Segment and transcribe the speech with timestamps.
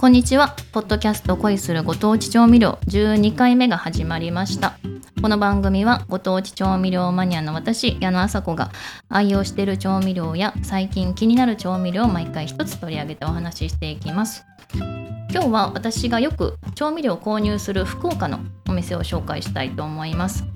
[0.00, 0.56] こんにちは。
[0.72, 4.78] ポッドキャスト恋するご当地調味料12回目が始まりました。
[5.20, 8.70] この番組はご当地調味料マニアの私、矢野麻子が
[9.10, 14.46] 愛用している調味料や最近気になる調味料を毎回一つ取り上げてお話ししていきます。
[14.72, 18.40] 今日は私がよく調味料を購入する福岡の
[18.70, 20.46] お店を紹介したいと思います。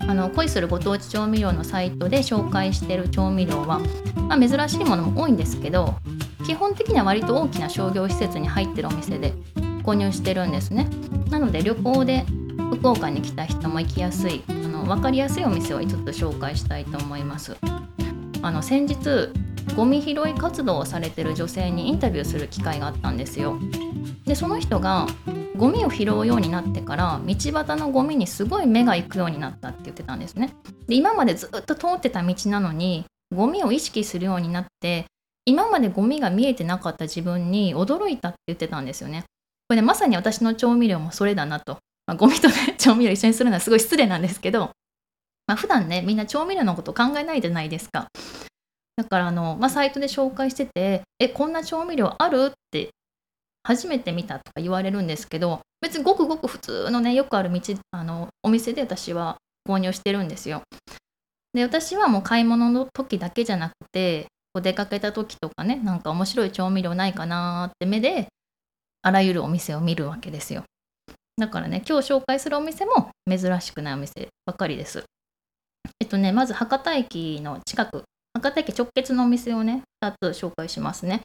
[0.00, 3.78] あの恋するご当地調味料のサイトで紹介している調味料は、
[4.28, 5.94] まあ、珍しいものも多いんですけど
[6.46, 9.34] 基本的には割と大きな商業施設に入ってるお店で
[9.82, 10.88] 購入してるんですね。
[11.28, 12.24] なので旅行で
[12.70, 17.56] 福岡に来た人も行きやすいあの分かりやすいお店を5つ紹介したいと思います。
[18.42, 19.32] あの先日
[19.74, 23.58] ゴミ拾い活動をされてる女性にインタビューする機会があったんですよ。
[24.24, 25.08] でその人が
[25.56, 30.54] ゴミを拾うようになってから道端のゴミにすごい目が行くようになったって言ってたんですね。
[30.86, 35.06] で今までずっと通ってた道なのにゴミを意識するようになって
[35.46, 39.24] 今までゴミが見えてなかった自分に驚いたって言ってたんですよね
[39.68, 44.70] これねまさに私の調味料もそれだなと、まあ、ゴミとね調味料一緒にするのはすごい失礼なんですけど、
[45.46, 48.08] まあ、普段ねみんな調味料のこと考えないじゃないですか
[48.96, 52.90] だからあの、まあ、サイトで紹介してて「えこんな調味料ある?」って
[53.62, 57.60] 初めて見たとか言われるんですけど別にごくごく普通のねよくある道
[57.92, 59.36] あのお店で私は
[59.68, 60.62] 購入してるんですよ。
[61.52, 64.26] で私はもう買い物の時だけじゃなくて
[64.56, 68.28] こう出かけた時とかねなんか面白い調味料ないかなって目で
[69.02, 70.62] あらゆるお店を見るわけですよ。
[71.36, 75.04] だからね今日紹介するお店も珍しくないお店ばかりです。
[76.00, 81.20] えっとねまず博多駅の近く博多駅直結のお店をね2つ紹介しますね。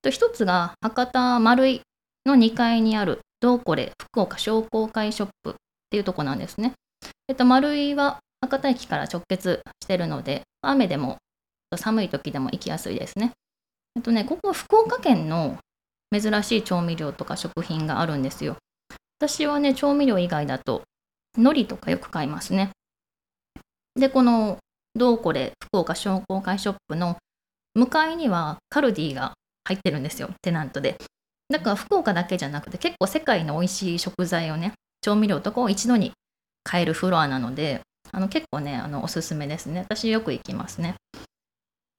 [0.00, 1.82] と1つが博多丸井
[2.24, 5.54] の2階にあるどうこれ福岡商工会ショップっ
[5.90, 6.72] ていうとこなんですね。
[7.28, 11.18] えっと、丸井は博多駅から直結してるので、雨でも
[11.76, 13.32] 寒い時でも行きやすいですね。
[13.96, 15.58] えっとね、ここ福岡県の
[16.12, 18.56] 珍しい調味料とか食品があるんですよ。
[19.18, 20.82] 私はね、調味料以外だと、
[21.36, 22.70] 海苔とかよく買いますね。
[23.94, 24.58] で、この
[24.94, 27.16] どうこれ福岡商工会ショップの
[27.74, 29.34] 向かいにはカルディが
[29.64, 30.96] 入ってるんですよ、テナントで。
[31.50, 34.72] だから福岡だけじゃなくて結構世界の美味しい食材をね
[35.02, 36.12] 調味料とかを一度に
[36.62, 37.80] 買えるフロアなので
[38.12, 40.94] あの結構ねあのおすすめですね私よく行きますね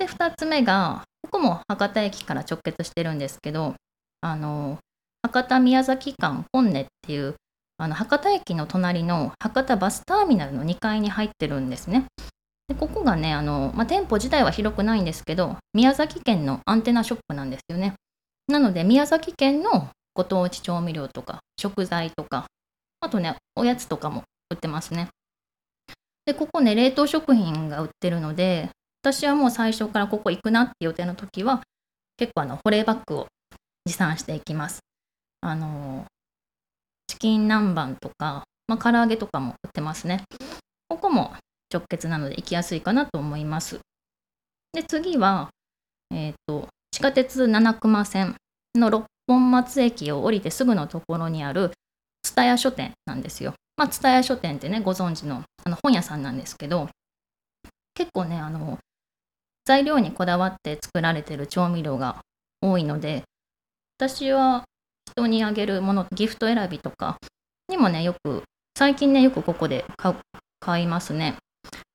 [0.02, 3.76] で2つ目がここも博多駅から直結してるんですけど
[4.22, 4.80] あの
[5.22, 7.36] 博多宮崎間本音っていう
[7.78, 12.06] あの博多駅の隣の博多バスターミナルの2階に入ってるんですね。
[12.68, 17.94] でここがねあの、まあ、店舗自体は広くないんですけど宮崎県のアンテナショップなんですよね。
[18.48, 22.48] なので宮崎県のご当地調味料とか食材とか
[23.02, 25.10] あとねおやつとかも売ってますね。
[26.26, 28.72] でここね冷凍食品が売ってるので
[29.04, 31.62] 私はもう最初からここ行くなって予定の時は
[32.18, 33.28] 結構あの保冷バッグを
[33.86, 34.80] 持参していきます。
[35.42, 36.06] あの
[37.08, 40.24] チキン南蛮とか、まあ、唐揚げとかも売ってますね。
[40.88, 41.34] ここも
[41.74, 43.80] 直結なので行きやすいかなと思います。
[44.74, 45.50] で次は
[46.12, 48.36] えっ、ー、と地下鉄七熊線
[48.76, 51.72] の六本松駅を降りてすぐのところにある
[52.24, 53.56] 蔦屋書店なんですよ。
[53.78, 56.88] まあ、蔦屋書店ってね、ご存知のあの本屋さんなんですけど、
[57.96, 58.78] 結構ね、あの、
[59.66, 62.22] 材料にこだわって作られてる調味料が
[62.62, 63.24] 多いので、
[63.98, 64.64] 私は
[65.12, 67.18] 人にあげるもの、ギフト選びとか
[67.68, 68.44] にもね、よく、
[68.78, 69.86] 最近ね、よくここで
[70.60, 71.36] 買いますね。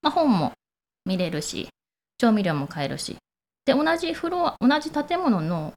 [0.03, 0.53] まあ、本も
[1.05, 1.69] 見れるし、
[2.19, 3.17] 調味料も買えるし、
[3.65, 5.73] で、同じフロア、同じ建物の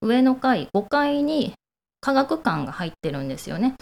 [0.00, 1.54] 上の階、5階に
[2.00, 3.74] 科学館が入ってるんですよね。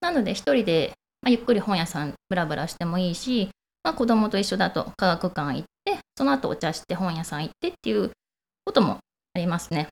[0.00, 3.48] なので、1人で、まあ、ゆっくり本屋さんブラブラしてもいいし、
[3.82, 8.10] まあ、子供と一緒だと科学館行って、その後お茶して本屋さん行ってっていう
[8.64, 8.98] ことも
[9.34, 9.88] ありますね。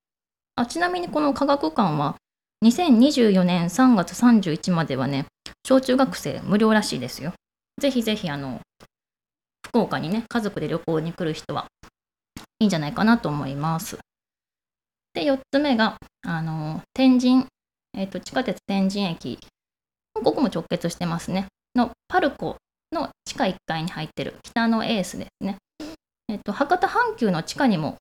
[0.56, 2.16] あちなみにこの科学館は
[2.64, 5.26] 2024年3月31まではね、
[5.64, 7.32] 小中学生無料らしいですよ。
[7.80, 8.60] ぜひぜひ、あの、
[9.66, 11.66] 福岡にね、家族で旅行に来る人は
[12.58, 13.98] いいんじゃないかなと思います。
[15.14, 17.46] で、4つ目が、あの、天神、
[17.96, 19.38] えっ、ー、と、地下鉄天神駅、
[20.14, 21.46] ここも直結してますね。
[21.76, 22.56] のパルコ
[22.90, 25.56] の地下1階に入ってる北のエースですね。
[26.28, 27.96] えっ、と、博多阪急の地下にも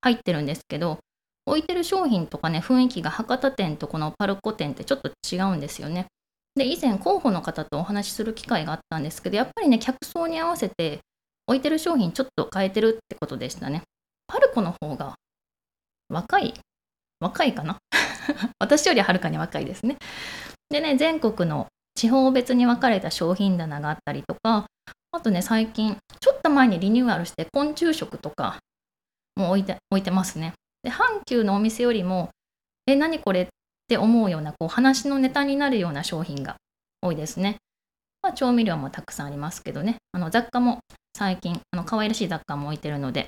[0.00, 0.98] 入ってるんですけど、
[1.46, 6.06] 置いてる商品とかね、雰囲気が博多店とこのパルコ店ってちょっと違うんですよね。
[6.54, 11.00] で、以前候補の方とお話しする機会があったんですけど、やっぱりね、客層に合わせて
[11.46, 13.82] 置いてる商品ちょっと変えてるってことでしたね。
[14.26, 15.14] パルコの方が
[16.08, 16.54] 若い
[17.20, 17.78] 若いかな？
[18.58, 19.96] 私よりはるかに若いですね。
[20.70, 24.66] でね、全国の地方別に分かれた商品棚があったりとか、
[25.22, 28.58] とね、最近、ちょっと前にリニューアルして昆虫食とか
[29.36, 30.52] も置いて置いてますね。
[30.82, 32.30] で、阪急のお店よりも
[32.86, 33.46] え何これっ
[33.88, 36.56] て思うようなこう話のネタになるような商品が
[37.00, 37.56] 多いですね。
[38.22, 40.78] まあ、調味料もたくさんありますけどねあの雑貨も
[41.16, 43.26] 最近あの可愛らしい雑貨も置いてるので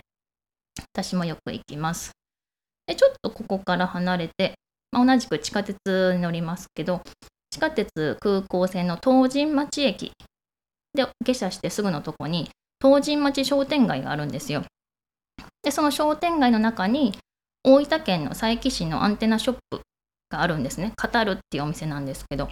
[0.93, 2.13] 私もよく行きます。
[2.87, 4.55] でちょっとここから離れて、
[4.93, 5.79] まあ、同じく地下鉄
[6.15, 7.01] に乗りますけど
[7.51, 10.13] 地下鉄空港線の東神町駅
[10.95, 12.49] で下車してすぐのとこに
[12.81, 14.65] 東神町商店街があるんですよ。
[15.63, 17.17] でその商店街の中に
[17.65, 19.81] 大分県の佐伯市のアンテナショップ
[20.31, 20.93] があるんですね。
[21.01, 22.49] 語るっていうお店なんですけど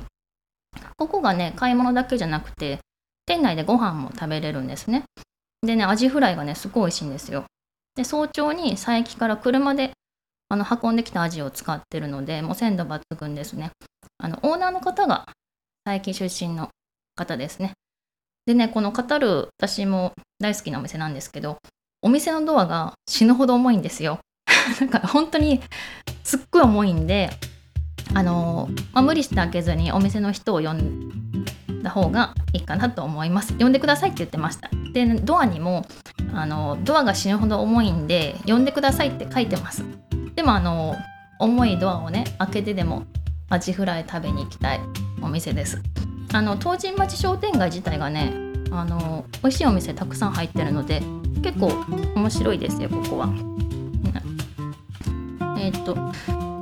[0.97, 2.79] ここがね買い物だけじゃなくて
[3.27, 5.05] 店内でご飯も食べれるんですね。
[5.63, 7.45] でねアジフライがねすごい美味しいんですよ。
[7.95, 9.93] で早朝に佐伯から車で
[10.49, 13.71] あの運んできたアジを使ってるのでもう鮮度抜群ですね。
[14.19, 15.27] あのオーナーの方が
[15.85, 16.71] 佐伯出身の
[17.15, 17.75] 方ですね。
[18.47, 21.59] でねこの語る私も大好きなお店なんですけど
[22.03, 24.19] お店のドアが死ぬほど重いんですよ。
[24.81, 25.61] なんか本当に
[26.25, 27.31] すっごい重いんで
[28.15, 31.45] あのまあ、無理して開けずにお店の人を呼ん
[31.83, 33.55] だ方がいいかなと思います。
[33.59, 34.71] 呼んでくださいって言ってました。
[34.93, 35.87] で、ドアにも
[36.35, 39.85] あのドアが死ぬほど重いんで呼んでくださいって書いてます。
[40.35, 40.97] でもあの
[41.39, 43.05] 重いドアをね開けてでも
[43.49, 44.81] アジフライ食べに行きたい
[45.23, 45.81] お店です。
[46.35, 48.33] あの東神町商店街自体がね
[48.71, 51.03] あの美味しいお店たくさん入ってるので
[51.43, 51.73] 結構
[52.15, 53.29] 面白いですよここは。
[55.59, 55.97] えっ、と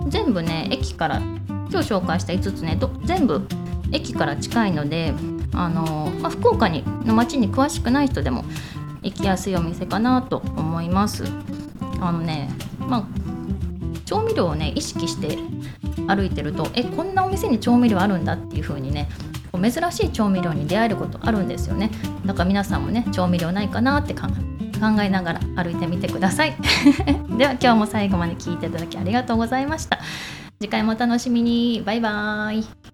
[0.08, 3.46] 全部ね駅から今日紹介した5つねど全部
[3.93, 5.14] 駅から近いので
[5.55, 8.44] あの、まあ、福岡にの街に詳しくない人でも
[9.02, 11.25] 行きやすいお店かなと思います
[12.00, 13.05] あのねまあ
[14.05, 15.38] 調味料をね意識して
[16.06, 19.08] 歩いてるとえこんなお店に調味料あるんだっていう風にね
[19.58, 21.91] 珍しい調味料に出会えることあるんですよね。
[22.26, 24.29] だから皆さんもね調味料ないかなって考
[25.02, 26.55] えながら歩いてみてください。
[27.37, 29.99] では今日も最後まで聞いていただきありがとうございました。
[30.61, 31.82] 次回もお楽しみに。
[31.85, 32.89] バイバーイ。